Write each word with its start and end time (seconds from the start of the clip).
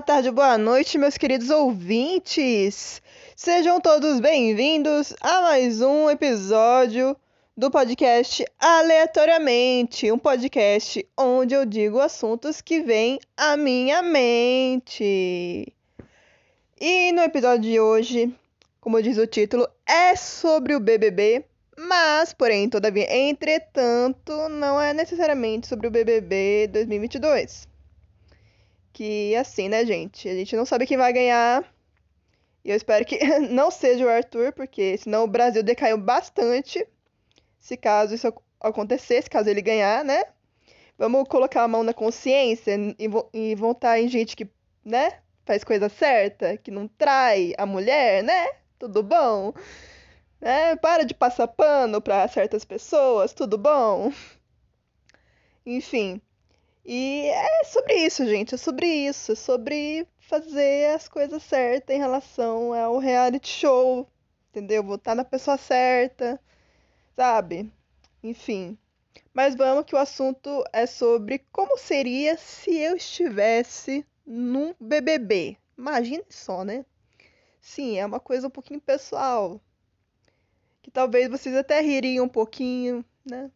Boa 0.00 0.06
tarde, 0.06 0.30
boa 0.30 0.56
noite, 0.56 0.96
meus 0.96 1.18
queridos 1.18 1.50
ouvintes. 1.50 3.02
Sejam 3.36 3.78
todos 3.82 4.18
bem-vindos 4.18 5.14
a 5.20 5.42
mais 5.42 5.82
um 5.82 6.08
episódio 6.08 7.14
do 7.54 7.70
podcast 7.70 8.42
Aleatoriamente, 8.58 10.10
um 10.10 10.16
podcast 10.16 11.06
onde 11.18 11.52
eu 11.54 11.66
digo 11.66 12.00
assuntos 12.00 12.62
que 12.62 12.80
vêm 12.80 13.20
à 13.36 13.58
minha 13.58 14.00
mente. 14.00 15.70
E 16.80 17.12
no 17.12 17.20
episódio 17.20 17.70
de 17.70 17.78
hoje, 17.78 18.34
como 18.80 19.02
diz 19.02 19.18
o 19.18 19.26
título, 19.26 19.68
é 19.86 20.16
sobre 20.16 20.74
o 20.74 20.80
BBB, 20.80 21.44
mas, 21.76 22.32
porém, 22.32 22.70
todavia, 22.70 23.06
entretanto, 23.14 24.48
não 24.48 24.80
é 24.80 24.94
necessariamente 24.94 25.66
sobre 25.66 25.88
o 25.88 25.90
BBB 25.90 26.70
2022. 26.72 27.69
Que 29.00 29.34
assim, 29.34 29.70
né, 29.70 29.86
gente? 29.86 30.28
A 30.28 30.34
gente 30.34 30.54
não 30.54 30.66
sabe 30.66 30.86
quem 30.86 30.98
vai 30.98 31.10
ganhar. 31.10 31.64
E 32.62 32.68
eu 32.68 32.76
espero 32.76 33.02
que 33.06 33.16
não 33.48 33.70
seja 33.70 34.04
o 34.04 34.08
Arthur, 34.10 34.52
porque 34.52 34.98
senão 34.98 35.24
o 35.24 35.26
Brasil 35.26 35.62
decaiu 35.62 35.96
bastante. 35.96 36.86
Se 37.58 37.78
caso 37.78 38.14
isso 38.14 38.30
acontecesse, 38.60 39.30
caso 39.30 39.48
ele 39.48 39.62
ganhar, 39.62 40.04
né? 40.04 40.22
Vamos 40.98 41.26
colocar 41.30 41.62
a 41.62 41.68
mão 41.68 41.82
na 41.82 41.94
consciência 41.94 42.76
e, 42.98 43.08
e 43.32 43.54
votar 43.54 43.98
em 43.98 44.06
gente 44.06 44.36
que, 44.36 44.46
né? 44.84 45.20
Faz 45.46 45.64
coisa 45.64 45.88
certa, 45.88 46.58
que 46.58 46.70
não 46.70 46.86
trai 46.86 47.54
a 47.56 47.64
mulher, 47.64 48.22
né? 48.22 48.48
Tudo 48.78 49.02
bom? 49.02 49.54
Né? 50.38 50.76
Para 50.76 51.04
de 51.04 51.14
passar 51.14 51.48
pano 51.48 52.02
para 52.02 52.28
certas 52.28 52.66
pessoas, 52.66 53.32
tudo 53.32 53.56
bom? 53.56 54.12
Enfim. 55.64 56.20
E 56.84 57.26
é 57.28 57.64
sobre 57.64 57.94
isso, 57.94 58.24
gente. 58.26 58.54
É 58.54 58.58
sobre 58.58 58.86
isso. 58.86 59.32
É 59.32 59.34
sobre 59.34 60.06
fazer 60.18 60.94
as 60.94 61.08
coisas 61.08 61.42
certas 61.42 61.94
em 61.94 61.98
relação 61.98 62.72
ao 62.72 62.98
reality 62.98 63.48
show. 63.48 64.08
Entendeu? 64.50 64.82
Votar 64.82 65.14
na 65.14 65.24
pessoa 65.24 65.56
certa. 65.56 66.40
Sabe? 67.14 67.70
Enfim. 68.22 68.78
Mas 69.32 69.54
vamos 69.54 69.84
que 69.84 69.94
o 69.94 69.98
assunto 69.98 70.64
é 70.72 70.86
sobre 70.86 71.40
como 71.52 71.78
seria 71.78 72.36
se 72.36 72.76
eu 72.76 72.96
estivesse 72.96 74.04
num 74.26 74.74
BBB. 74.80 75.56
Imagine 75.78 76.24
só, 76.28 76.64
né? 76.64 76.84
Sim, 77.60 77.98
é 77.98 78.06
uma 78.06 78.20
coisa 78.20 78.46
um 78.46 78.50
pouquinho 78.50 78.80
pessoal. 78.80 79.60
Que 80.82 80.90
talvez 80.90 81.28
vocês 81.28 81.54
até 81.54 81.80
ririam 81.80 82.24
um 82.24 82.28
pouquinho, 82.28 83.04
né? 83.24 83.50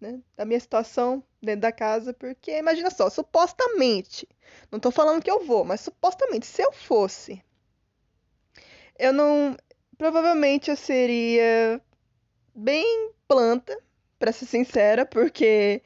Né? 0.00 0.20
Da 0.36 0.44
minha 0.44 0.60
situação 0.60 1.22
dentro 1.42 1.62
da 1.62 1.72
casa, 1.72 2.12
porque 2.14 2.58
imagina 2.58 2.90
só, 2.90 3.10
supostamente, 3.10 4.28
não 4.70 4.80
tô 4.80 4.90
falando 4.90 5.22
que 5.22 5.30
eu 5.30 5.44
vou, 5.44 5.64
mas 5.64 5.80
supostamente, 5.80 6.46
se 6.46 6.62
eu 6.62 6.72
fosse, 6.72 7.42
eu 8.98 9.12
não. 9.12 9.56
Provavelmente 9.96 10.70
eu 10.70 10.76
seria 10.76 11.80
bem 12.54 13.12
planta, 13.26 13.76
para 14.18 14.32
ser 14.32 14.46
sincera, 14.46 15.06
porque 15.06 15.82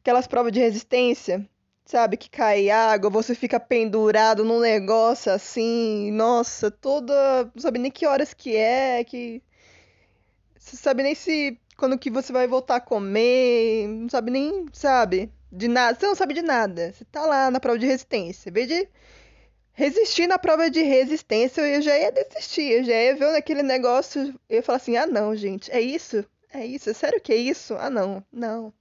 aquelas 0.00 0.26
provas 0.26 0.52
de 0.52 0.60
resistência, 0.60 1.48
sabe, 1.84 2.16
que 2.16 2.30
cai 2.30 2.70
água, 2.70 3.10
você 3.10 3.34
fica 3.34 3.58
pendurado 3.60 4.44
num 4.44 4.60
negócio 4.60 5.32
assim, 5.32 6.10
nossa, 6.12 6.70
toda. 6.70 7.44
Não 7.54 7.62
sabe 7.62 7.78
nem 7.78 7.90
que 7.90 8.06
horas 8.06 8.32
que 8.34 8.56
é, 8.56 9.04
que. 9.04 9.42
Você 10.58 10.76
sabe 10.76 11.02
nem 11.02 11.14
se 11.14 11.60
quando 11.76 11.98
que 11.98 12.10
você 12.10 12.32
vai 12.32 12.46
voltar 12.46 12.76
a 12.76 12.80
comer, 12.80 13.88
não 13.88 14.08
sabe 14.08 14.30
nem, 14.30 14.66
sabe, 14.72 15.32
de 15.50 15.68
nada. 15.68 15.98
Você 15.98 16.06
não 16.06 16.14
sabe 16.14 16.34
de 16.34 16.42
nada. 16.42 16.92
Você 16.92 17.04
tá 17.04 17.26
lá 17.26 17.50
na 17.50 17.60
prova 17.60 17.78
de 17.78 17.86
resistência. 17.86 18.50
Em 18.50 18.52
vez 18.52 18.68
de 18.68 18.88
resistir 19.72 20.26
na 20.26 20.38
prova 20.38 20.70
de 20.70 20.82
resistência, 20.82 21.60
eu 21.62 21.82
já 21.82 21.98
ia 21.98 22.12
desistir. 22.12 22.70
Eu 22.70 22.84
já 22.84 22.94
ia 22.94 23.16
ver 23.16 23.36
aquele 23.36 23.62
negócio. 23.62 24.34
Eu 24.48 24.56
ia 24.56 24.62
falar 24.62 24.76
assim: 24.76 24.96
ah, 24.96 25.06
não, 25.06 25.34
gente, 25.36 25.70
é 25.70 25.80
isso? 25.80 26.24
É 26.52 26.64
isso? 26.64 26.90
É 26.90 26.94
sério 26.94 27.20
que 27.20 27.32
é 27.32 27.36
isso? 27.36 27.74
Ah, 27.74 27.90
não, 27.90 28.24
não. 28.32 28.72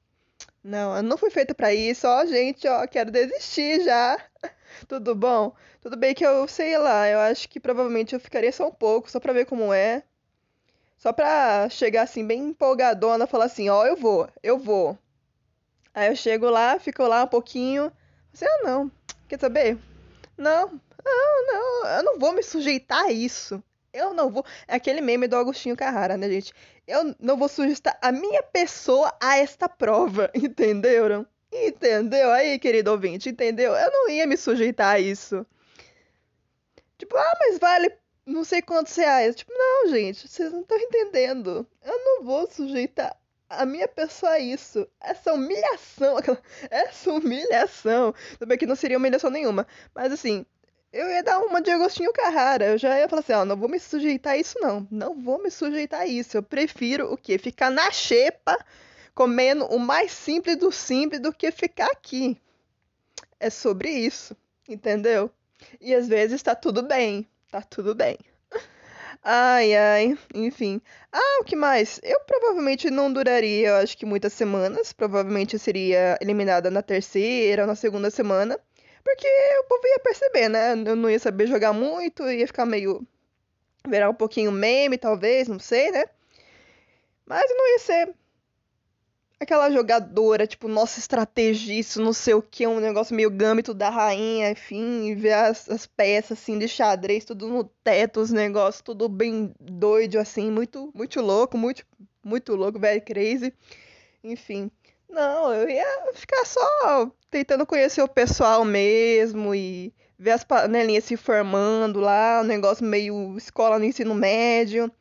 Não, 0.63 0.95
eu 0.95 1.03
não 1.03 1.17
fui 1.17 1.29
feita 1.29 1.53
para 1.53 1.73
isso. 1.73 2.07
Ó, 2.07 2.25
gente, 2.25 2.67
ó, 2.67 2.87
quero 2.87 3.11
desistir 3.11 3.83
já. 3.83 4.17
Tudo 4.87 5.15
bom? 5.15 5.53
Tudo 5.81 5.97
bem 5.97 6.13
que 6.13 6.25
eu 6.25 6.47
sei 6.47 6.77
lá, 6.77 7.07
eu 7.09 7.19
acho 7.19 7.49
que 7.49 7.59
provavelmente 7.59 8.13
eu 8.15 8.19
ficaria 8.19 8.51
só 8.51 8.67
um 8.67 8.71
pouco, 8.71 9.11
só 9.11 9.19
pra 9.19 9.33
ver 9.33 9.45
como 9.45 9.73
é. 9.73 10.03
Só 11.03 11.11
pra 11.11 11.67
chegar 11.69 12.03
assim, 12.03 12.25
bem 12.25 12.39
empolgadona, 12.39 13.27
falar 13.27 13.43
assim, 13.43 13.67
ó, 13.67 13.81
oh, 13.81 13.85
eu 13.85 13.97
vou, 13.97 14.29
eu 14.41 14.57
vou. 14.57 14.97
Aí 15.93 16.07
eu 16.07 16.15
chego 16.15 16.49
lá, 16.49 16.79
fico 16.79 17.03
lá 17.03 17.25
um 17.25 17.27
pouquinho. 17.27 17.91
Você, 18.31 18.45
ah, 18.45 18.61
não, 18.63 18.89
quer 19.27 19.37
saber? 19.37 19.77
Não, 20.37 20.79
não, 21.03 21.45
não, 21.45 21.87
eu 21.89 22.03
não 22.03 22.17
vou 22.17 22.31
me 22.31 22.41
sujeitar 22.41 23.03
a 23.03 23.11
isso. 23.11 23.61
Eu 23.91 24.13
não 24.13 24.31
vou. 24.31 24.45
É 24.65 24.75
aquele 24.75 25.01
meme 25.01 25.27
do 25.27 25.35
Agostinho 25.35 25.75
Carrara, 25.75 26.15
né, 26.15 26.29
gente? 26.29 26.53
Eu 26.87 27.13
não 27.19 27.35
vou 27.35 27.49
sujeitar 27.49 27.97
a 28.01 28.09
minha 28.09 28.41
pessoa 28.41 29.13
a 29.21 29.37
esta 29.37 29.67
prova, 29.67 30.31
entenderam? 30.33 31.27
Entendeu 31.51 32.31
aí, 32.31 32.57
querido 32.57 32.91
ouvinte? 32.91 33.27
Entendeu? 33.27 33.73
Eu 33.73 33.91
não 33.91 34.09
ia 34.09 34.25
me 34.25 34.37
sujeitar 34.37 34.95
a 34.95 34.99
isso. 35.01 35.45
Tipo, 36.97 37.17
ah, 37.17 37.37
mas 37.41 37.59
vale 37.59 38.02
não 38.25 38.43
sei 38.43 38.61
quantos 38.61 38.95
reais. 38.95 39.35
Tipo, 39.35 39.51
não, 39.53 39.89
gente, 39.89 40.27
vocês 40.27 40.51
não 40.51 40.61
estão 40.61 40.77
entendendo. 40.77 41.67
Eu 41.83 41.97
não 41.99 42.23
vou 42.23 42.49
sujeitar 42.49 43.15
a 43.49 43.65
minha 43.65 43.87
pessoa 43.87 44.33
a 44.33 44.39
isso. 44.39 44.87
Essa 44.99 45.33
humilhação, 45.33 46.17
essa 46.69 47.11
humilhação. 47.11 48.13
Também 48.39 48.57
que 48.57 48.65
não 48.65 48.75
seria 48.75 48.97
humilhação 48.97 49.29
nenhuma. 49.29 49.67
Mas 49.93 50.11
assim, 50.11 50.45
eu 50.91 51.09
ia 51.09 51.23
dar 51.23 51.39
uma 51.39 51.61
de 51.61 51.71
Agostinho 51.71 52.13
Carrara. 52.13 52.65
Eu 52.65 52.77
já 52.77 52.97
ia 52.97 53.09
falar 53.09 53.21
assim, 53.21 53.33
ó, 53.33 53.45
não 53.45 53.57
vou 53.57 53.69
me 53.69 53.79
sujeitar 53.79 54.33
a 54.33 54.37
isso, 54.37 54.59
não. 54.59 54.87
Não 54.89 55.21
vou 55.21 55.41
me 55.41 55.51
sujeitar 55.51 56.01
a 56.01 56.07
isso. 56.07 56.37
Eu 56.37 56.43
prefiro 56.43 57.11
o 57.11 57.17
quê? 57.17 57.37
Ficar 57.37 57.69
na 57.69 57.91
xepa, 57.91 58.57
comendo 59.13 59.65
o 59.65 59.79
mais 59.79 60.11
simples 60.11 60.57
do 60.57 60.71
simples 60.71 61.19
do 61.19 61.33
que 61.33 61.51
ficar 61.51 61.87
aqui. 61.87 62.39
É 63.39 63.49
sobre 63.49 63.89
isso, 63.89 64.35
entendeu? 64.67 65.29
E 65.81 65.93
às 65.93 66.07
vezes 66.07 66.41
tá 66.41 66.55
tudo 66.55 66.81
bem 66.83 67.27
tá 67.53 67.61
tudo 67.61 67.93
bem. 67.93 68.17
Ai, 69.23 69.75
ai, 69.75 70.17
enfim. 70.33 70.81
Ah, 71.11 71.39
o 71.41 71.43
que 71.45 71.55
mais? 71.55 71.99
Eu 72.03 72.19
provavelmente 72.21 72.89
não 72.89 73.13
duraria, 73.13 73.69
eu 73.69 73.75
acho 73.75 73.97
que 73.97 74.05
muitas 74.05 74.33
semanas. 74.33 74.91
Provavelmente 74.91 75.53
eu 75.53 75.59
seria 75.59 76.17
eliminada 76.21 76.71
na 76.71 76.81
terceira 76.81 77.63
ou 77.63 77.67
na 77.67 77.75
segunda 77.75 78.09
semana. 78.09 78.59
Porque 79.03 79.27
o 79.59 79.63
povo 79.65 79.81
ia 79.85 79.99
perceber, 79.99 80.49
né? 80.49 80.73
Eu 80.73 80.95
não 80.95 81.09
ia 81.09 81.19
saber 81.19 81.47
jogar 81.47 81.73
muito, 81.73 82.29
ia 82.29 82.47
ficar 82.47 82.65
meio. 82.65 83.05
virar 83.87 84.09
um 84.09 84.15
pouquinho 84.15 84.51
meme, 84.51 84.97
talvez, 84.97 85.47
não 85.47 85.59
sei, 85.59 85.91
né? 85.91 86.05
Mas 87.25 87.43
não 87.49 87.71
ia 87.71 87.79
ser 87.79 88.15
aquela 89.43 89.69
jogadora, 89.69 90.47
tipo, 90.47 90.67
nossa, 90.67 90.99
estrategista, 90.99 92.01
não 92.01 92.13
sei 92.13 92.33
o 92.33 92.41
que, 92.41 92.65
um 92.65 92.79
negócio 92.79 93.15
meio 93.15 93.29
gâmbito 93.29 93.73
da 93.73 93.89
rainha, 93.89 94.51
enfim, 94.51 95.15
ver 95.15 95.33
as, 95.33 95.69
as, 95.69 95.85
peças, 95.85 96.39
assim, 96.39 96.57
de 96.57 96.67
xadrez, 96.67 97.25
tudo 97.25 97.47
no 97.47 97.63
teto, 97.63 98.19
os 98.19 98.31
negócios, 98.31 98.81
tudo 98.81 99.07
bem 99.07 99.53
doido, 99.59 100.17
assim, 100.17 100.49
muito, 100.51 100.91
muito 100.93 101.21
louco, 101.21 101.57
muito, 101.57 101.85
muito 102.23 102.55
louco, 102.55 102.79
very 102.79 103.01
crazy, 103.01 103.53
enfim. 104.23 104.71
Não, 105.09 105.53
eu 105.53 105.69
ia 105.69 105.85
ficar 106.13 106.45
só 106.45 107.11
tentando 107.29 107.65
conhecer 107.65 108.01
o 108.01 108.07
pessoal 108.07 108.65
mesmo 108.65 109.53
e 109.53 109.93
ver 110.17 110.31
as 110.31 110.43
panelinhas 110.43 111.03
se 111.03 111.15
formando 111.17 111.99
lá, 111.99 112.41
um 112.41 112.47
negócio 112.47 112.85
meio 112.85 113.37
escola 113.37 113.77
no 113.77 113.85
ensino 113.85 114.15
médio 114.15 114.91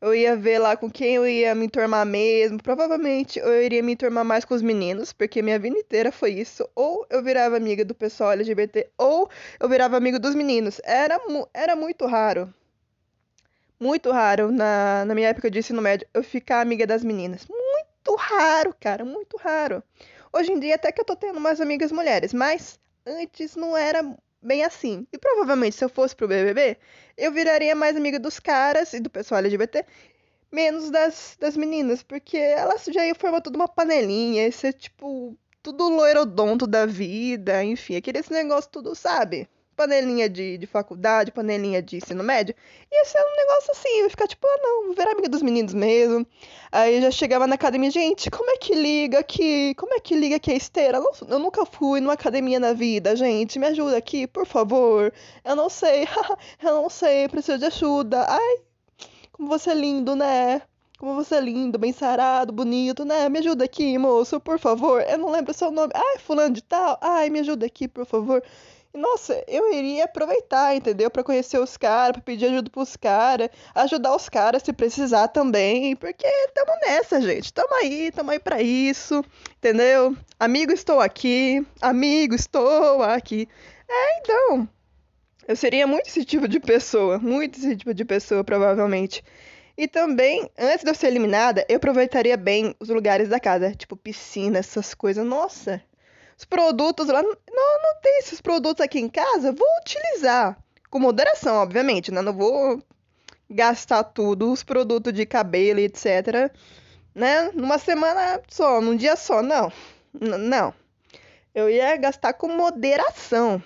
eu 0.00 0.14
ia 0.14 0.36
ver 0.36 0.58
lá 0.58 0.76
com 0.76 0.90
quem 0.90 1.14
eu 1.14 1.26
ia 1.26 1.54
me 1.54 1.66
enturmar 1.66 2.04
mesmo. 2.04 2.62
Provavelmente 2.62 3.38
eu 3.38 3.62
iria 3.62 3.82
me 3.82 3.92
enturmar 3.92 4.24
mais 4.24 4.44
com 4.44 4.54
os 4.54 4.62
meninos, 4.62 5.12
porque 5.12 5.42
minha 5.42 5.58
vida 5.58 5.78
inteira 5.78 6.12
foi 6.12 6.32
isso. 6.32 6.68
Ou 6.74 7.06
eu 7.10 7.22
virava 7.22 7.56
amiga 7.56 7.84
do 7.84 7.94
pessoal 7.94 8.32
LGBT, 8.32 8.88
ou 8.98 9.28
eu 9.58 9.68
virava 9.68 9.96
amigo 9.96 10.18
dos 10.18 10.34
meninos. 10.34 10.80
Era, 10.84 11.18
era 11.52 11.76
muito 11.76 12.06
raro. 12.06 12.52
Muito 13.78 14.10
raro 14.10 14.50
na, 14.52 15.04
na 15.04 15.14
minha 15.14 15.28
época 15.28 15.50
de 15.50 15.58
ensino 15.58 15.82
médio 15.82 16.06
eu 16.14 16.22
ficar 16.22 16.60
amiga 16.60 16.86
das 16.86 17.02
meninas. 17.04 17.46
Muito 17.48 18.16
raro, 18.16 18.74
cara, 18.78 19.04
muito 19.04 19.36
raro. 19.36 19.82
Hoje 20.32 20.52
em 20.52 20.58
dia 20.58 20.74
até 20.74 20.90
que 20.90 21.00
eu 21.00 21.04
tô 21.04 21.14
tendo 21.14 21.40
mais 21.40 21.60
amigas 21.60 21.92
mulheres, 21.92 22.32
mas 22.32 22.78
antes 23.06 23.56
não 23.56 23.76
era 23.76 24.02
bem 24.44 24.64
assim. 24.64 25.06
E 25.12 25.18
provavelmente, 25.18 25.76
se 25.76 25.84
eu 25.84 25.88
fosse 25.88 26.14
pro 26.14 26.28
BBB, 26.28 26.76
eu 27.16 27.32
viraria 27.32 27.74
mais 27.74 27.96
amiga 27.96 28.18
dos 28.18 28.38
caras 28.38 28.92
e 28.92 29.00
do 29.00 29.10
pessoal 29.10 29.40
LGBT, 29.40 29.84
menos 30.52 30.90
das, 30.90 31.36
das 31.40 31.56
meninas, 31.56 32.02
porque 32.02 32.36
elas 32.36 32.84
já 32.84 33.04
iam 33.06 33.14
formar 33.14 33.40
toda 33.40 33.56
uma 33.56 33.68
panelinha, 33.68 34.44
ia 34.44 34.52
ser 34.52 34.72
tipo 34.74 35.36
tudo 35.62 35.88
loirodonto 35.88 36.66
da 36.66 36.86
vida, 36.86 37.64
enfim, 37.64 37.96
aqueles 37.96 38.28
negócios 38.28 38.66
tudo, 38.66 38.94
sabe? 38.94 39.48
Panelinha 39.74 40.28
de, 40.28 40.58
de 40.58 40.66
faculdade, 40.66 41.32
panelinha 41.32 41.82
de 41.82 41.96
ensino 41.96 42.22
médio, 42.22 42.54
ia 42.90 43.04
ser 43.04 43.18
um 43.18 43.36
negócio 43.36 43.72
assim, 43.72 44.00
eu 44.00 44.10
ficar 44.10 44.26
tipo, 44.26 44.46
ah 44.46 44.58
não, 44.62 44.86
vou 44.86 44.94
virar 44.94 45.12
amiga 45.12 45.28
dos 45.28 45.42
meninos 45.42 45.74
mesmo. 45.74 46.26
Aí 46.72 47.00
já 47.00 47.10
chegava 47.10 47.46
na 47.46 47.54
academia, 47.54 47.90
gente, 47.90 48.30
como 48.30 48.50
é 48.50 48.56
que 48.56 48.74
liga 48.74 49.18
aqui? 49.18 49.74
Como 49.76 49.94
é 49.94 50.00
que 50.00 50.14
liga 50.14 50.36
aqui 50.36 50.52
a 50.52 50.56
esteira? 50.56 50.98
Eu, 50.98 51.10
eu 51.28 51.38
nunca 51.38 51.66
fui 51.66 52.00
numa 52.00 52.14
academia 52.14 52.58
na 52.58 52.72
vida, 52.72 53.14
gente, 53.16 53.58
me 53.58 53.66
ajuda 53.66 53.96
aqui, 53.96 54.26
por 54.26 54.46
favor. 54.46 55.12
Eu 55.44 55.56
não 55.56 55.68
sei, 55.68 56.06
eu 56.62 56.74
não 56.74 56.90
sei, 56.90 57.28
preciso 57.28 57.58
de 57.58 57.66
ajuda. 57.66 58.26
Ai, 58.28 58.56
como 59.32 59.48
você 59.48 59.70
é 59.70 59.74
lindo, 59.74 60.14
né? 60.14 60.62
Como 60.98 61.14
você 61.16 61.34
é 61.34 61.40
lindo, 61.40 61.76
bem 61.78 61.92
sarado, 61.92 62.52
bonito, 62.52 63.04
né? 63.04 63.28
Me 63.28 63.40
ajuda 63.40 63.64
aqui, 63.64 63.98
moço, 63.98 64.38
por 64.40 64.58
favor. 64.58 65.02
Eu 65.02 65.18
não 65.18 65.30
lembro 65.30 65.52
seu 65.52 65.70
nome. 65.70 65.92
Ai, 65.94 66.18
fulano 66.18 66.54
de 66.54 66.62
tal. 66.62 66.96
Ai, 67.00 67.28
me 67.30 67.40
ajuda 67.40 67.66
aqui, 67.66 67.88
por 67.88 68.06
favor. 68.06 68.42
Nossa, 68.94 69.42
eu 69.48 69.72
iria 69.72 70.04
aproveitar, 70.04 70.76
entendeu? 70.76 71.10
Para 71.10 71.24
conhecer 71.24 71.58
os 71.58 71.76
caras, 71.76 72.12
para 72.12 72.22
pedir 72.22 72.46
ajuda 72.46 72.70
pros 72.70 72.96
caras, 72.96 73.48
ajudar 73.74 74.14
os 74.14 74.28
caras 74.28 74.62
se 74.62 74.72
precisar 74.72 75.26
também, 75.28 75.96
porque 75.96 76.24
tamo 76.54 76.78
nessa, 76.80 77.20
gente. 77.20 77.52
Tamo 77.52 77.74
aí, 77.74 78.12
tamo 78.12 78.30
aí 78.30 78.38
para 78.38 78.62
isso, 78.62 79.24
entendeu? 79.58 80.16
Amigo, 80.38 80.72
estou 80.72 81.00
aqui. 81.00 81.66
Amigo, 81.82 82.36
estou 82.36 83.02
aqui. 83.02 83.48
É, 83.88 84.18
então, 84.20 84.68
eu 85.48 85.56
seria 85.56 85.88
muito 85.88 86.06
esse 86.06 86.24
tipo 86.24 86.46
de 86.46 86.60
pessoa, 86.60 87.18
muito 87.18 87.58
esse 87.58 87.76
tipo 87.76 87.92
de 87.92 88.04
pessoa, 88.04 88.44
provavelmente. 88.44 89.24
E 89.76 89.88
também, 89.88 90.48
antes 90.56 90.84
de 90.84 90.90
eu 90.90 90.94
ser 90.94 91.08
eliminada, 91.08 91.66
eu 91.68 91.78
aproveitaria 91.78 92.36
bem 92.36 92.76
os 92.78 92.88
lugares 92.88 93.28
da 93.28 93.40
casa, 93.40 93.74
tipo 93.74 93.96
piscina, 93.96 94.60
essas 94.60 94.94
coisas. 94.94 95.26
Nossa, 95.26 95.82
os 96.36 96.44
produtos 96.44 97.08
lá. 97.08 97.22
Não, 97.22 97.34
não 97.82 98.00
tem 98.02 98.18
esses 98.18 98.40
produtos 98.40 98.84
aqui 98.84 98.98
em 98.98 99.08
casa. 99.08 99.52
Vou 99.52 99.66
utilizar. 99.80 100.58
Com 100.90 100.98
moderação, 100.98 101.56
obviamente, 101.56 102.12
né? 102.12 102.22
Não 102.22 102.32
vou 102.32 102.82
gastar 103.50 104.04
tudo, 104.04 104.50
os 104.52 104.62
produtos 104.62 105.12
de 105.12 105.26
cabelo, 105.26 105.80
etc. 105.80 106.52
Né? 107.14 107.50
Numa 107.52 107.78
semana 107.78 108.40
só, 108.48 108.80
num 108.80 108.96
dia 108.96 109.16
só. 109.16 109.42
Não. 109.42 109.72
N 110.20 110.36
não. 110.38 110.74
Eu 111.54 111.70
ia 111.70 111.96
gastar 111.96 112.32
com 112.34 112.48
moderação. 112.48 113.62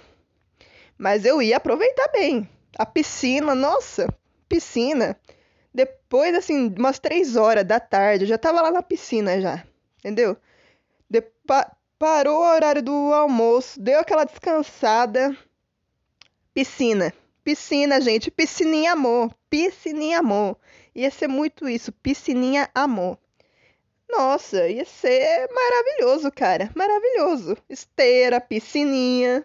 Mas 0.97 1.25
eu 1.25 1.41
ia 1.41 1.57
aproveitar 1.57 2.09
bem. 2.09 2.49
A 2.77 2.85
piscina, 2.85 3.55
nossa, 3.55 4.09
piscina. 4.49 5.17
Depois, 5.73 6.35
assim, 6.35 6.75
umas 6.77 6.99
três 6.99 7.37
horas 7.37 7.65
da 7.65 7.79
tarde, 7.79 8.25
eu 8.25 8.29
já 8.29 8.37
tava 8.37 8.61
lá 8.61 8.71
na 8.71 8.83
piscina 8.83 9.41
já. 9.41 9.65
Entendeu? 9.99 10.37
De 11.09 11.23
Parou 11.99 12.39
o 12.39 12.55
horário 12.55 12.81
do 12.81 13.13
almoço, 13.13 13.81
deu 13.81 13.99
aquela 13.99 14.25
descansada. 14.25 15.37
Piscina. 16.55 17.13
Piscina, 17.43 18.01
gente. 18.01 18.31
Piscininha 18.31 18.93
amor. 18.93 19.35
Piscininha 19.51 20.21
amor. 20.21 20.57
Ia 20.95 21.11
ser 21.11 21.27
muito 21.27 21.69
isso. 21.69 21.91
Piscininha 21.91 22.71
amor. 22.73 23.19
Nossa, 24.09 24.69
ia 24.69 24.85
ser 24.85 25.49
maravilhoso, 25.53 26.31
cara. 26.31 26.71
Maravilhoso. 26.75 27.57
Esteira, 27.69 28.41
piscininha. 28.41 29.45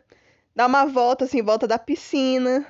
Dar 0.55 0.67
uma 0.67 0.85
volta 0.85 1.25
assim, 1.25 1.41
volta 1.41 1.67
da 1.67 1.79
piscina. 1.79 2.65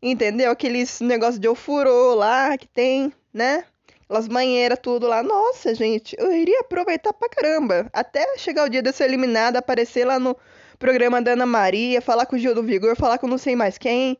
Entendeu? 0.00 0.50
Aqueles 0.50 1.00
negócios 1.00 1.38
de 1.38 1.48
ofurô 1.48 2.14
lá 2.14 2.56
que 2.56 2.66
tem, 2.66 3.12
né? 3.32 3.64
Aquelas 4.08 4.26
banheiras, 4.26 4.78
tudo 4.82 5.06
lá. 5.06 5.22
Nossa, 5.22 5.74
gente, 5.74 6.16
eu 6.18 6.32
iria 6.32 6.60
aproveitar 6.60 7.12
pra 7.12 7.28
caramba. 7.28 7.90
Até 7.92 8.38
chegar 8.38 8.64
o 8.64 8.68
dia 8.70 8.80
de 8.80 8.88
eu 8.88 8.92
ser 8.92 9.04
eliminada, 9.04 9.58
aparecer 9.58 10.06
lá 10.06 10.18
no 10.18 10.34
programa 10.78 11.20
da 11.20 11.32
Ana 11.32 11.44
Maria, 11.44 12.00
falar 12.00 12.24
com 12.24 12.34
o 12.34 12.38
Gil 12.38 12.54
do 12.54 12.62
Vigor, 12.62 12.96
falar 12.96 13.18
com 13.18 13.26
não 13.26 13.36
sei 13.36 13.54
mais 13.54 13.76
quem. 13.76 14.16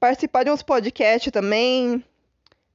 Participar 0.00 0.42
de 0.42 0.50
uns 0.50 0.64
podcasts 0.64 1.30
também. 1.30 2.04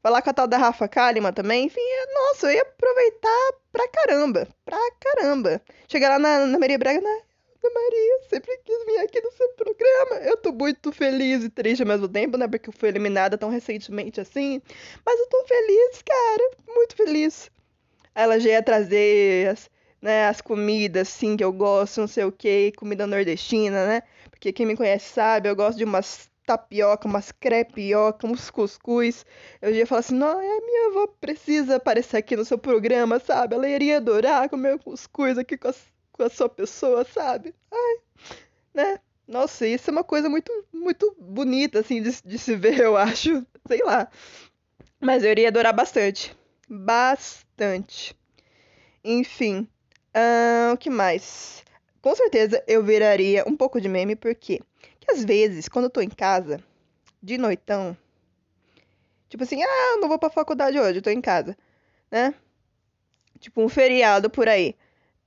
Falar 0.02 0.22
com 0.22 0.30
a 0.30 0.34
tal 0.34 0.48
da 0.48 0.58
Rafa 0.58 0.88
Kalimann 0.88 1.34
também. 1.34 1.66
Enfim, 1.66 1.82
é, 1.82 2.14
nossa, 2.14 2.48
eu 2.48 2.56
ia 2.56 2.62
aproveitar 2.62 3.54
pra 3.70 3.88
caramba. 3.90 4.48
Pra 4.64 4.78
caramba. 5.02 5.62
Chegar 5.90 6.08
lá 6.08 6.20
na, 6.20 6.46
na 6.46 6.58
Maria 6.58 6.78
Braga, 6.78 7.02
né? 7.02 7.22
Ana 7.64 7.74
Maria, 7.74 8.20
sempre 8.30 8.58
quis 8.66 8.86
vir 8.86 8.98
aqui 9.00 9.22
no 9.22 9.32
seu 9.32 9.50
programa. 9.54 10.16
Eu 10.26 10.36
tô 10.36 10.52
muito 10.52 10.92
feliz 10.92 11.46
e 11.46 11.50
triste 11.50 11.82
ao 11.82 11.88
mesmo 11.88 12.10
tempo, 12.10 12.38
né? 12.38 12.46
Porque 12.46 12.70
eu 12.70 12.74
fui 12.74 12.90
eliminada 12.90 13.38
tão 13.38 13.50
recentemente 13.50 14.20
assim. 14.20 14.62
Mas 15.06 15.20
eu 15.20 15.28
tô 15.28 15.46
feliz, 15.48 16.02
cara. 16.04 16.52
Muito 16.68 16.96
feliz. 16.96 17.50
Ela 18.14 18.38
já 18.38 18.50
ia 18.50 18.64
trazer 18.64 19.50
as, 19.50 19.70
né, 20.02 20.28
as 20.28 20.42
comidas, 20.42 21.08
assim, 21.08 21.38
que 21.38 21.44
eu 21.44 21.54
gosto, 21.54 22.02
não 22.02 22.08
sei 22.08 22.26
o 22.26 22.32
que, 22.32 22.74
comida 22.74 23.08
nordestina, 23.08 23.88
né? 23.88 24.04
Porque 24.30 24.52
quem 24.52 24.66
me 24.66 24.76
conhece 24.76 25.14
sabe, 25.14 25.50
eu 25.50 25.56
gosto 25.56 25.78
de 25.78 25.86
umas 25.86 26.30
tapioca, 26.46 27.08
umas 27.08 27.32
crepioca, 27.32 28.28
uns 28.28 28.50
cuscuz. 28.50 29.26
Eu 29.62 29.72
ia 29.74 29.88
falar 29.88 30.00
assim, 30.00 30.16
não, 30.16 30.42
é 30.42 30.60
minha 30.60 30.90
avó 30.90 31.08
precisa 31.22 31.78
aparecer 31.78 32.18
aqui 32.18 32.36
no 32.36 32.44
seu 32.44 32.58
programa, 32.58 33.20
sabe? 33.20 33.56
Ela 33.56 33.70
iria 33.70 33.98
adorar 33.98 34.50
comer 34.50 34.78
cuscuz 34.80 35.38
aqui 35.38 35.58
com 35.58 35.70
as 35.70 35.93
com 36.14 36.24
a 36.24 36.30
sua 36.30 36.48
pessoa, 36.48 37.04
sabe? 37.04 37.54
Ai, 37.72 37.98
né? 38.74 39.00
Nossa, 39.28 39.68
isso 39.68 39.90
é 39.90 39.92
uma 39.92 40.04
coisa 40.04 40.30
muito, 40.30 40.52
muito 40.72 41.16
bonita, 41.20 41.80
assim, 41.80 42.02
de, 42.02 42.12
de 42.24 42.38
se 42.38 42.56
ver, 42.56 42.80
eu 42.80 42.96
acho. 42.96 43.46
Sei 43.68 43.84
lá. 43.84 44.10
Mas 45.02 45.24
eu 45.24 45.32
iria 45.32 45.50
adorar 45.50 45.74
bastante. 45.74 46.36
Bastante. 46.70 48.16
Enfim. 49.04 49.68
Uh, 50.16 50.74
o 50.74 50.78
que 50.78 50.90
mais? 50.90 51.64
Com 52.02 52.16
certeza 52.16 52.64
eu 52.68 52.84
viraria 52.84 53.44
um 53.48 53.58
pouco 53.58 53.82
de 53.82 53.90
meme, 53.90 54.16
porque 54.16 54.62
que 55.00 55.12
às 55.12 55.24
vezes, 55.26 55.68
quando 55.68 55.86
eu 55.86 55.90
tô 55.90 56.02
em 56.02 56.10
casa, 56.10 56.64
de 57.22 57.38
noitão, 57.38 57.98
tipo 59.30 59.44
assim, 59.44 59.62
ah, 59.64 59.98
não 60.00 60.08
vou 60.08 60.20
pra 60.20 60.30
faculdade 60.30 60.80
hoje, 60.80 61.00
eu 61.00 61.02
tô 61.02 61.10
em 61.10 61.22
casa, 61.22 61.58
né? 62.12 62.34
Tipo 63.40 63.62
um 63.62 63.70
feriado 63.70 64.30
por 64.30 64.48
aí. 64.48 64.76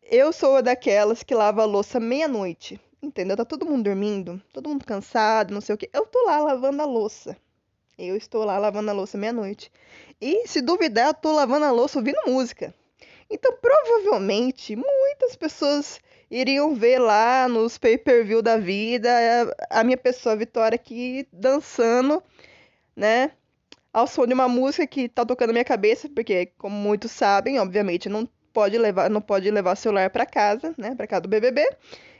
Eu 0.09 0.33
sou 0.33 0.63
daquelas 0.63 1.25
que 1.25 1.35
lava 1.35 1.63
a 1.63 1.67
louça 1.67 1.99
meia-noite. 1.99 2.81
Entendeu? 3.03 3.37
Tá 3.37 3.45
todo 3.45 3.67
mundo 3.67 3.85
dormindo, 3.85 4.43
todo 4.53 4.69
mundo 4.69 4.85
cansado, 4.85 5.53
não 5.53 5.61
sei 5.61 5.75
o 5.75 5.79
quê. 5.79 5.91
Eu 5.93 6.07
tô 6.07 6.25
lá 6.25 6.39
lavando 6.39 6.81
a 6.83 6.85
louça. 6.85 7.37
Eu 7.99 8.17
estou 8.17 8.45
lá 8.45 8.59
lavando 8.59 8.91
a 8.91 8.95
louça 8.95 9.19
meia-noite. 9.19 9.71
E 10.21 10.47
se 10.47 10.61
duvidar, 10.61 11.09
eu 11.09 11.15
tô 11.15 11.33
lavando 11.33 11.67
a 11.67 11.71
louça 11.71 11.99
ouvindo 11.99 12.19
música. 12.27 12.75
Então, 13.29 13.53
provavelmente, 13.61 14.77
muitas 14.77 15.35
pessoas 15.37 16.01
iriam 16.31 16.75
ver 16.75 16.99
lá 16.99 17.49
nos 17.49 17.79
pay-per-view 17.79 18.43
da 18.43 18.57
vida 18.57 19.11
a 19.71 19.85
minha 19.85 19.97
pessoa, 19.97 20.37
Vitória, 20.37 20.77
aqui 20.77 21.27
dançando, 21.33 22.23
né? 22.95 23.33
Ao 23.93 24.07
som 24.07 24.27
de 24.27 24.35
uma 24.35 24.49
música 24.49 24.87
que 24.87 25.09
tá 25.09 25.25
tocando 25.25 25.49
na 25.49 25.55
minha 25.55 25.65
cabeça, 25.65 26.09
porque, 26.09 26.47
como 26.59 26.77
muitos 26.77 27.11
sabem, 27.13 27.59
obviamente, 27.59 28.09
não 28.09 28.29
pode 28.57 28.79
levar, 28.79 29.11
não 29.11 29.21
pode 29.21 29.51
levar 29.51 29.77
celular 29.77 30.09
para 30.09 30.25
casa, 30.25 30.75
né, 30.79 30.95
para 30.95 31.07
casa 31.07 31.21
do 31.21 31.29
BBB. 31.29 31.63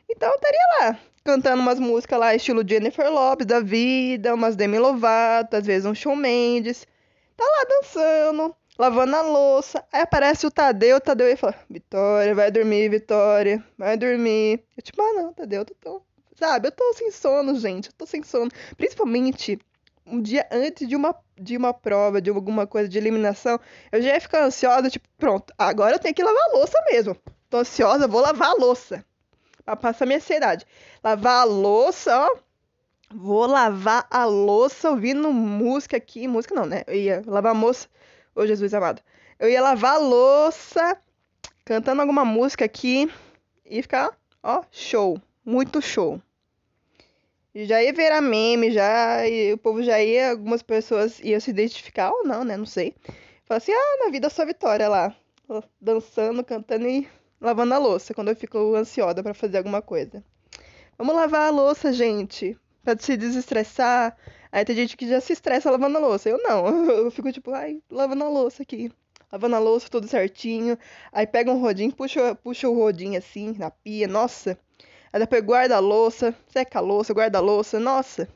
Então 0.07 0.29
eu 0.29 0.35
estaria 0.35 0.61
lá, 0.79 0.99
cantando 1.25 1.63
umas 1.63 1.81
músicas 1.81 2.21
lá, 2.21 2.35
estilo 2.35 2.63
Jennifer 2.69 3.11
Lopes 3.11 3.47
da 3.47 3.59
vida, 3.59 4.35
umas 4.35 4.55
Demi 4.55 4.79
Lovato, 4.79 5.57
às 5.57 5.65
vezes 5.65 5.87
um 5.87 5.95
Shawn 5.95 6.15
Mendes. 6.15 6.87
Tá 7.35 7.43
lá 7.43 7.65
dançando, 7.71 8.55
lavando 8.79 9.17
a 9.17 9.23
louça. 9.23 9.83
Aí 9.91 10.03
aparece 10.03 10.47
o 10.47 10.51
Tadeu, 10.51 10.99
o 10.99 11.01
Tadeu 11.01 11.27
e 11.27 11.37
fala: 11.37 11.55
Vitória, 11.71 12.35
vai 12.35 12.51
dormir, 12.51 12.91
Vitória, 12.91 13.65
vai 13.79 13.97
dormir. 13.97 14.63
Eu 14.77 14.83
tipo, 14.83 15.01
ah 15.01 15.15
não, 15.15 15.33
Tadeu, 15.33 15.63
eu 15.63 15.75
tô. 15.81 16.03
Sabe, 16.35 16.69
eu 16.69 16.73
tô 16.73 16.93
sem 16.93 17.11
sono, 17.11 17.59
gente, 17.59 17.87
eu 17.87 17.95
tô 17.97 18.05
sem 18.05 18.23
sono. 18.23 18.51
Principalmente 18.77 19.59
um 20.05 20.21
dia 20.21 20.47
antes 20.53 20.87
de 20.87 20.95
uma, 20.95 21.17
de 21.39 21.57
uma 21.57 21.73
prova, 21.75 22.21
de 22.21 22.31
alguma 22.31 22.67
coisa 22.67 22.89
de 22.89 22.99
eliminação, 22.99 23.61
eu 23.93 24.03
já 24.03 24.15
ia 24.15 24.21
ficar 24.21 24.45
ansiosa, 24.45 24.91
tipo, 24.91 25.09
pronto, 25.19 25.53
agora 25.59 25.95
eu 25.95 25.99
tenho 25.99 26.15
que 26.15 26.23
lavar 26.23 26.43
a 26.43 26.57
louça 26.57 26.79
mesmo. 26.91 27.17
Tô 27.51 27.59
ansiosa, 27.59 28.09
vou 28.09 28.21
lavar 28.21 28.51
a 28.51 28.55
louça. 28.55 29.05
Pra 29.65 29.77
passar 29.77 30.07
minha 30.07 30.19
ansiedade. 30.19 30.65
Lavar 31.03 31.43
a 31.43 31.45
louça, 31.45 32.17
ó. 32.17 32.37
Vou 33.15 33.47
lavar 33.47 34.07
a 34.11 34.25
louça 34.25 34.91
ouvindo 34.91 35.33
música 35.33 35.97
aqui. 35.97 36.27
Música 36.27 36.55
não, 36.55 36.67
né? 36.67 36.83
Eu 36.87 36.95
ia 36.95 37.23
lavar 37.27 37.53
a 37.53 37.55
moça. 37.55 37.89
Ô, 38.35 38.47
Jesus 38.47 38.73
amado. 38.75 39.03
Eu 39.39 39.49
ia 39.49 39.61
lavar 39.61 39.95
a 39.95 39.99
louça, 39.99 40.97
cantando 41.65 42.01
alguma 42.01 42.25
música 42.25 42.65
aqui. 42.65 43.11
E 43.65 43.83
ficar, 43.83 44.17
ó, 44.43 44.63
show. 44.71 45.21
Muito 45.45 45.81
show 45.81 46.21
já 47.65 47.83
ia 47.83 47.93
virar 47.93 48.21
meme, 48.21 48.71
já, 48.71 49.27
e 49.27 49.53
o 49.55 49.59
povo 49.59 49.83
já 49.83 50.03
ia, 50.03 50.31
algumas 50.31 50.63
pessoas 50.63 51.19
iam 51.21 51.41
se 51.41 51.51
identificar 51.51 52.11
ou 52.11 52.25
não, 52.25 52.45
né? 52.45 52.57
Não 52.57 52.67
sei. 52.67 52.95
Falar 53.47 53.59
assim, 53.59 53.73
ah, 53.73 54.05
na 54.05 54.11
vida 54.11 54.29
só 54.29 54.45
vitória 54.45 54.89
lá. 54.89 55.15
Dançando, 55.81 56.45
cantando 56.45 56.87
e 56.87 57.09
lavando 57.41 57.75
a 57.75 57.79
louça, 57.79 58.13
quando 58.13 58.29
eu 58.29 58.37
fico 58.37 58.75
ansiosa 58.75 59.23
para 59.23 59.33
fazer 59.33 59.59
alguma 59.59 59.81
coisa. 59.81 60.23
Vamos 60.99 61.15
lavar 61.15 61.49
a 61.49 61.51
louça, 61.51 61.93
gente, 61.93 62.59
pra 62.83 62.97
se 62.99 63.17
desestressar. 63.17 64.17
Aí 64.51 64.65
tem 64.65 64.75
gente 64.75 64.97
que 64.97 65.09
já 65.09 65.21
se 65.21 65.33
estressa 65.33 65.71
lavando 65.71 65.99
a 65.99 66.01
louça. 66.01 66.29
Eu 66.29 66.39
não, 66.43 66.67
eu 66.91 67.11
fico 67.11 67.33
tipo, 67.33 67.53
ai, 67.53 67.81
lavando 67.91 68.25
a 68.25 68.29
louça 68.29 68.63
aqui. 68.63 68.91
Lavando 69.31 69.57
a 69.57 69.59
louça 69.59 69.89
tudo 69.89 70.09
certinho. 70.09 70.79
Aí 71.13 71.27
pega 71.27 71.51
um 71.51 71.61
rodinho, 71.61 71.93
puxa, 71.93 72.35
puxa 72.35 72.69
o 72.69 72.75
rodinho 72.75 73.19
assim 73.19 73.55
na 73.59 73.71
pia. 73.71 74.09
Nossa, 74.09 74.59
Aí 75.13 75.21
depois 75.21 75.43
guarda 75.43 75.77
a 75.77 75.81
louça, 75.81 76.35
seca 76.49 76.79
a 76.79 76.83
louça, 76.83 77.15
guarda 77.15 77.39
a 77.39 77.41
louça. 77.41 77.79
Nossa, 77.81 78.29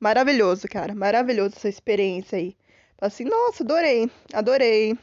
maravilhoso, 0.00 0.68
cara. 0.68 0.94
Maravilhoso 0.94 1.56
essa 1.56 1.68
experiência 1.68 2.38
aí. 2.38 2.56
Assim, 3.00 3.24
nossa, 3.24 3.62
adorei, 3.62 4.10
adorei. 4.32 4.98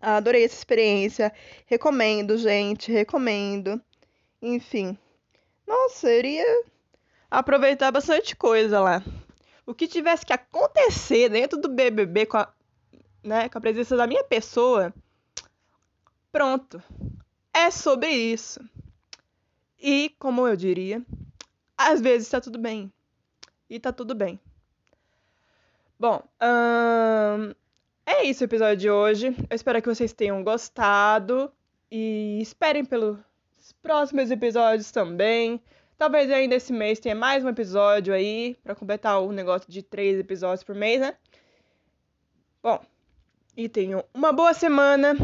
Adorei 0.00 0.44
essa 0.44 0.56
experiência. 0.56 1.32
Recomendo, 1.66 2.36
gente, 2.36 2.90
recomendo. 2.90 3.80
Enfim. 4.40 4.98
Nossa, 5.66 6.12
iria 6.12 6.44
aproveitar 7.30 7.90
bastante 7.90 8.36
coisa 8.36 8.80
lá. 8.80 9.02
O 9.64 9.74
que 9.74 9.86
tivesse 9.86 10.26
que 10.26 10.32
acontecer 10.32 11.28
dentro 11.28 11.60
do 11.60 11.68
BBB 11.68 12.26
com 12.26 12.36
a, 12.36 12.52
né, 13.22 13.48
com 13.48 13.58
a 13.58 13.60
presença 13.60 13.96
da 13.96 14.06
minha 14.06 14.24
pessoa, 14.24 14.92
pronto. 16.32 16.82
É 17.54 17.70
sobre 17.70 18.10
isso. 18.10 18.60
E, 19.82 20.14
como 20.18 20.46
eu 20.46 20.54
diria, 20.54 21.02
às 21.76 22.00
vezes 22.00 22.28
tá 22.28 22.40
tudo 22.40 22.58
bem. 22.58 22.92
E 23.68 23.80
tá 23.80 23.92
tudo 23.92 24.14
bem. 24.14 24.38
Bom, 25.98 26.22
hum, 26.40 27.52
é 28.06 28.24
isso 28.24 28.44
o 28.44 28.46
episódio 28.46 28.76
de 28.76 28.90
hoje. 28.90 29.34
Eu 29.50 29.56
espero 29.56 29.82
que 29.82 29.88
vocês 29.88 30.12
tenham 30.12 30.44
gostado. 30.44 31.52
E 31.90 32.38
esperem 32.40 32.84
pelos 32.84 33.18
próximos 33.82 34.30
episódios 34.30 34.92
também. 34.92 35.60
Talvez 35.98 36.30
ainda 36.30 36.54
esse 36.54 36.72
mês 36.72 37.00
tenha 37.00 37.14
mais 37.14 37.44
um 37.44 37.48
episódio 37.48 38.14
aí, 38.14 38.56
para 38.62 38.74
completar 38.74 39.20
o 39.20 39.32
negócio 39.32 39.70
de 39.70 39.82
três 39.82 40.18
episódios 40.18 40.62
por 40.62 40.74
mês, 40.74 41.00
né? 41.00 41.14
Bom, 42.62 42.80
e 43.56 43.68
tenham 43.68 44.04
uma 44.14 44.32
boa 44.32 44.54
semana. 44.54 45.14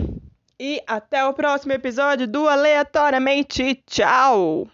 E 0.61 0.83
até 0.87 1.25
o 1.25 1.33
próximo 1.33 1.73
episódio 1.73 2.27
do 2.27 2.49
Aleatoriamente. 2.49 3.81
Tchau! 3.87 4.69